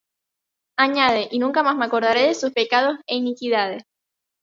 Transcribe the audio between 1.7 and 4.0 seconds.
me acordaré de sus pecados é iniquidades.